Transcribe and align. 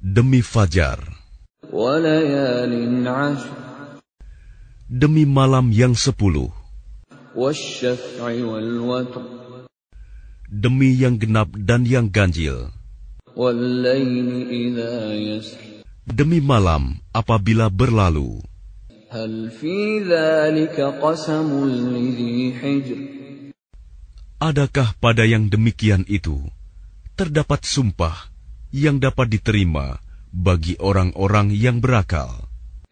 Demi 0.00 0.40
fajar. 0.40 1.12
Demi 4.88 5.28
malam 5.28 5.68
yang 5.76 5.92
sepuluh. 5.92 6.48
Demi 10.48 10.88
yang 10.96 11.20
genap 11.20 11.52
dan 11.52 11.84
yang 11.84 12.08
ganjil 12.08 12.72
demi 16.06 16.40
malam 16.40 16.96
apabila 17.12 17.68
berlalu. 17.68 18.40
Adakah 24.40 24.88
pada 25.02 25.24
yang 25.26 25.50
demikian 25.50 26.06
itu 26.06 26.40
terdapat 27.18 27.66
sumpah 27.66 28.16
yang 28.70 29.02
dapat 29.02 29.28
diterima 29.28 29.98
bagi 30.30 30.78
orang-orang 30.78 31.50
yang 31.52 31.82
berakal? 31.82 32.46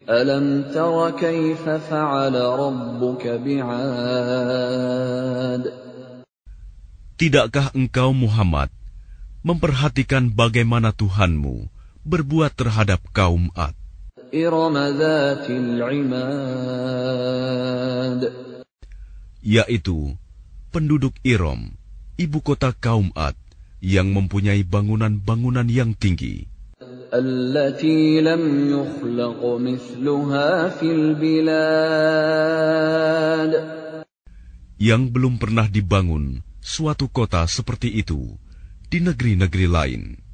Alam 0.09 0.67
tara 0.73 1.13
kaifa 1.13 1.77
fa'ala 1.77 2.57
rabbuka 2.57 3.37
bi'ad 3.37 4.89
Tidakkah 7.19 7.75
engkau 7.77 8.15
Muhammad 8.15 8.73
memperhatikan 9.45 10.33
bagaimana 10.33 10.95
Tuhanmu 10.95 11.78
berbuat 12.03 12.55
terhadap 12.55 13.03
kaum 13.11 13.51
Ad. 13.55 13.75
Yaitu 19.39 19.99
penduduk 20.69 21.13
Irom, 21.25 21.73
ibu 22.19 22.39
kota 22.45 22.69
kaum 22.75 23.09
Ad, 23.17 23.33
yang 23.81 24.11
mempunyai 24.13 24.61
bangunan-bangunan 24.67 25.65
yang 25.65 25.95
tinggi. 25.95 26.45
Yang 34.79 35.03
belum 35.11 35.33
pernah 35.41 35.67
dibangun 35.67 36.45
suatu 36.61 37.09
kota 37.09 37.43
seperti 37.49 37.89
itu 37.97 38.37
di 38.87 39.01
negeri-negeri 39.01 39.67
lain. 39.67 40.28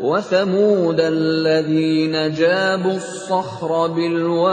وثمود 0.00 1.00
الذين 1.00 2.34
جابوا 2.34 2.96
الصخر 2.96 3.86
بالواد 3.86 4.52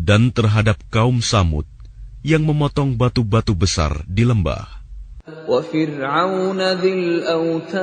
Dan 0.00 0.34
terhadap 0.34 0.82
kaum 0.90 1.22
Samud 1.22 1.70
yang 2.26 2.42
memotong 2.42 2.98
batu-batu 2.98 3.54
besar 3.54 4.02
di 4.10 4.26
lembah. 4.26 4.80
وفرعون 5.46 6.60
ذي 6.82 6.92
الأوتاد 6.94 7.80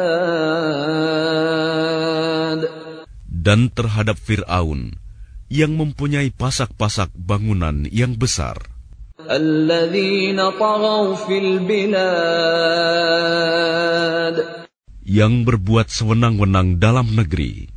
Dan 3.27 3.71
terhadap 3.71 4.19
Fir'aun 4.19 4.99
yang 5.47 5.79
mempunyai 5.79 6.35
pasak-pasak 6.35 7.15
bangunan 7.15 7.87
yang 7.87 8.19
besar. 8.19 8.59
yang 15.02 15.44
berbuat 15.44 15.86
sewenang-wenang 15.92 16.80
dalam 16.80 17.12
negeri. 17.12 17.68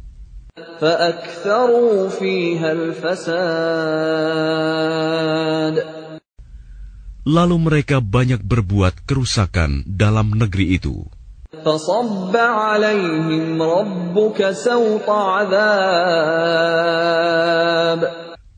Lalu 7.26 7.56
mereka 7.58 7.98
banyak 8.06 8.42
berbuat 8.46 9.10
kerusakan 9.10 9.82
dalam 9.90 10.38
negeri 10.38 10.78
itu. 10.78 11.10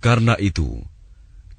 Karena 0.04 0.36
itu, 0.36 0.70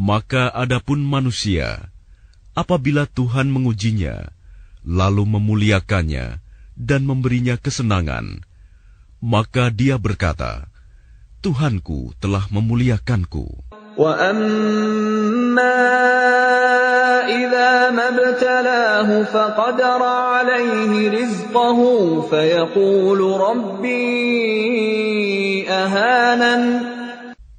Maka 0.00 0.48
adapun 0.54 1.00
manusia, 1.04 1.92
apabila 2.56 3.04
Tuhan 3.04 3.52
mengujinya, 3.52 4.32
lalu 4.86 5.28
memuliakannya 5.28 6.40
dan 6.76 7.02
memberinya 7.04 7.60
kesenangan, 7.60 8.40
maka 9.20 9.68
dia 9.68 10.00
berkata, 10.00 10.70
Tuhanku 11.40 12.16
telah 12.20 12.48
memuliakanku. 12.52 13.70
وأما 14.00 15.76
إذا 17.28 17.90
ما 17.90 18.08
ابتلاه 18.08 19.22
فقدر 19.22 20.02
عليه 20.02 21.10
رزقه 21.10 21.80
فيقول 22.30 23.20
ربي 23.40 24.30
أهانن 25.68 26.80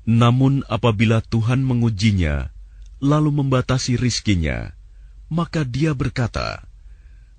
Namun 0.07 0.65
apabila 0.65 1.21
Tuhan 1.21 1.61
mengujinya, 1.61 2.49
lalu 2.97 3.29
membatasi 3.41 3.97
rizkinya, 3.97 4.73
maka 5.29 5.61
dia 5.61 5.93
berkata, 5.93 6.65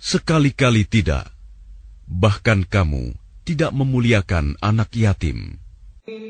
Sekali-kali 0.00 0.88
tidak. 0.90 1.30
Bahkan 2.10 2.66
kamu 2.66 3.14
tidak 3.46 3.70
memuliakan 3.70 4.58
anak 4.58 4.90
yatim. 4.96 5.58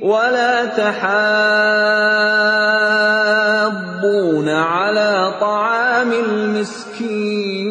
ولا 0.03 0.77
تحاضون 3.75 4.49
على 4.49 5.11
طعام 5.43 6.11
المسكين 6.13 7.71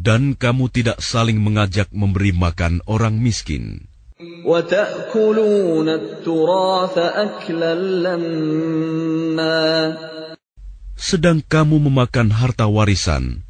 Dan 0.00 0.32
kamu 0.32 0.72
tidak 0.72 1.04
saling 1.04 1.36
mengajak 1.40 1.92
memberi 1.92 2.32
makan 2.32 2.80
orang 2.88 3.20
miskin. 3.20 3.84
وتأكلون 4.44 5.88
التراث 5.88 6.96
أكلا 6.98 7.74
لما 8.04 9.60
Sedang 11.00 11.40
kamu 11.40 11.80
memakan 11.88 12.28
harta 12.32 12.68
warisan 12.68 13.44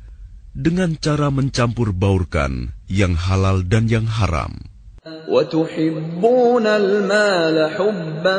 dengan 0.55 0.95
cara 0.99 1.31
mencampur 1.35 1.91
baurkan 1.91 2.71
yang 2.87 3.19
halal 3.19 3.67
dan 3.67 3.91
yang 3.91 4.07
haram. 4.07 4.59
وتحبون 5.29 6.67
المال 6.67 7.57
حبا 7.71 8.39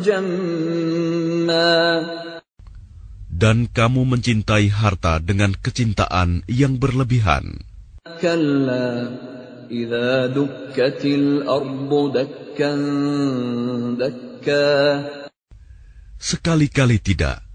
جما 0.00 1.78
Dan 3.38 3.70
kamu 3.70 4.02
mencintai 4.02 4.66
harta 4.66 5.22
dengan 5.22 5.54
kecintaan 5.54 6.42
yang 6.50 6.74
berlebihan. 6.82 7.62
كلا 8.18 8.88
إذا 9.70 10.32
دكت 10.34 11.02
الأرض 11.04 11.92
دكا 12.16 12.72
دكا 13.94 14.66
Sekali-kali 16.18 16.98
tidak. 16.98 17.46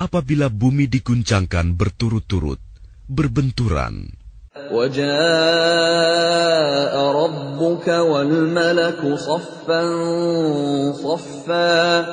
Apabila 0.00 0.48
bumi 0.48 0.88
diguncangkan 0.88 1.76
berturut-turut, 1.76 2.62
berbenturan, 3.04 4.08
وجاء 4.70 5.14
ربك 6.94 7.88
والملك 7.88 9.00
صفا 9.14 9.82
صفا 10.92 12.04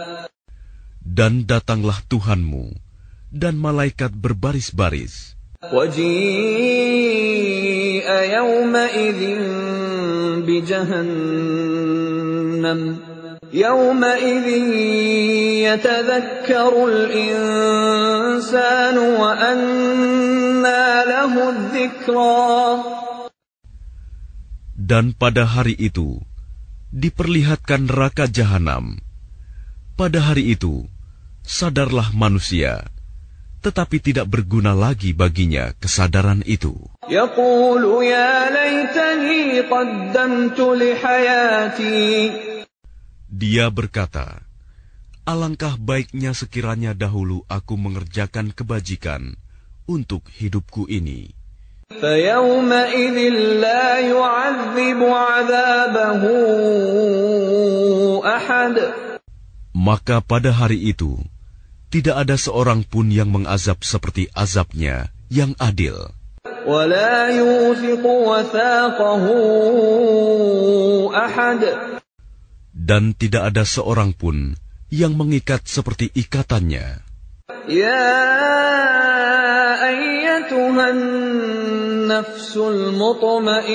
dan 1.12 1.44
datanglah 1.44 2.00
Tuhanmu, 2.08 2.72
dan 3.36 3.60
malaikat 3.60 4.16
berbaris-baris. 4.16 5.36
وجيء 5.62 6.02
يومئذ 8.10 9.22
بجهنم 10.48 12.02
يومئذ 13.54 14.48
يتذكر 15.70 16.74
الإنسان 16.88 17.75
Dan 24.77 25.17
pada 25.17 25.45
hari 25.45 25.75
itu 25.77 26.21
diperlihatkan 26.93 27.91
neraka 27.91 28.25
jahanam. 28.31 29.01
Pada 29.97 30.21
hari 30.21 30.53
itu 30.57 30.85
sadarlah 31.41 32.13
manusia, 32.13 32.85
tetapi 33.65 33.99
tidak 33.99 34.29
berguna 34.29 34.77
lagi 34.77 35.17
baginya 35.17 35.73
kesadaran 35.81 36.45
itu. 36.45 36.77
Dia 43.27 43.67
berkata, 43.73 44.27
Alangkah 45.27 45.75
baiknya 45.75 46.31
sekiranya 46.39 46.95
dahulu 46.95 47.43
aku 47.51 47.75
mengerjakan 47.75 48.55
kebajikan, 48.55 49.35
untuk 49.88 50.28
hidupku 50.32 50.88
ini. 50.88 51.36
فيومئذ 51.92 53.18
لا 53.60 54.00
يعذب 54.00 55.00
عذابه 55.04 56.24
أحد 58.24 58.76
Maka 59.72 60.20
pada 60.22 60.52
hari 60.52 60.94
itu, 60.94 61.18
tidak 61.90 62.28
ada 62.28 62.36
seorang 62.38 62.86
pun 62.86 63.08
yang 63.10 63.32
mengazab 63.32 63.82
seperti 63.82 64.30
azabnya 64.36 65.10
yang 65.32 65.58
adil. 65.58 66.12
ولا 66.68 67.30
يوثق 67.34 68.04
وثاقه 68.06 69.26
أحد 71.12 71.62
Dan 72.72 73.14
tidak 73.18 73.54
ada 73.54 73.64
seorang 73.66 74.12
pun 74.14 74.58
yang 74.92 75.16
mengikat 75.16 75.66
seperti 75.66 76.12
ikatannya. 76.12 77.05
Ya 77.67 78.07
ayyatuhan 79.83 80.99
nafsul 82.07 82.95
mutmainnah. 82.95 83.75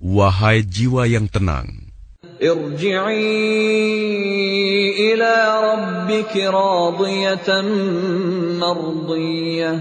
Wahai 0.00 0.64
jiwa 0.64 1.04
yang 1.04 1.28
tenang. 1.28 1.92
Irji'i 2.40 3.20
ila 5.12 5.34
rabbiki 5.60 6.40
radiyatan 6.48 7.68
mardiyah. 8.56 9.76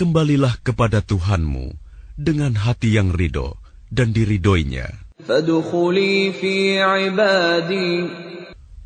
Kembalilah 0.00 0.56
kepada 0.64 1.04
Tuhanmu 1.04 1.76
dengan 2.16 2.56
hati 2.56 2.96
yang 2.96 3.12
ridho 3.12 3.60
dan 3.92 4.16
diridoinya 4.16 4.88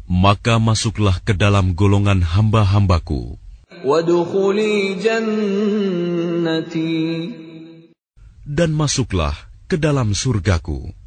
maka 0.04 0.60
masuklah 0.60 1.20
ke 1.24 1.32
dalam 1.32 1.72
golongan 1.72 2.20
hamba-hambaku. 2.20 3.40
Dan 8.44 8.70
masuklah 8.76 9.34
ke 9.68 9.76
dalam 9.80 10.12
surgaku. 10.12 11.03